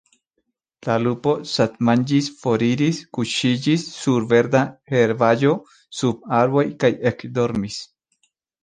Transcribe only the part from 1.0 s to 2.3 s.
lupo satmanĝis,